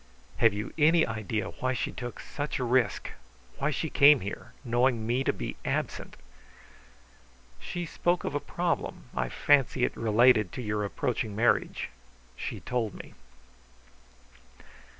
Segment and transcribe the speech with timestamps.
[0.37, 3.11] "Have you any idea why she took such a risk?
[3.59, 6.15] Why she came here, knowing me to be absent?"
[7.59, 9.03] "She spoke of a problem.
[9.15, 11.91] I fancy it related to your approaching marriage.
[12.35, 13.13] She told me."